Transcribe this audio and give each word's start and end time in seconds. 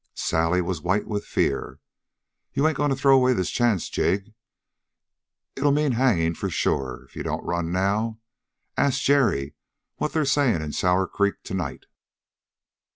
Sally 0.15 0.61
was 0.61 0.81
white 0.81 1.05
with 1.05 1.23
fear. 1.27 1.77
"You 2.55 2.67
ain't 2.67 2.75
going 2.77 2.89
to 2.89 2.95
throw 2.95 3.15
away 3.15 3.33
this 3.33 3.51
chance, 3.51 3.87
Jig? 3.87 4.33
It'll 5.55 5.71
mean 5.71 5.91
hanging 5.91 6.33
sure, 6.33 7.05
if 7.07 7.15
you 7.15 7.21
don't 7.21 7.45
run 7.45 7.71
now. 7.71 8.17
Ask 8.75 8.99
Jerry 9.03 9.53
what 9.97 10.13
they're 10.13 10.25
saying 10.25 10.63
in 10.63 10.71
Sour 10.73 11.05
Creek 11.05 11.43
tonight?" 11.43 11.85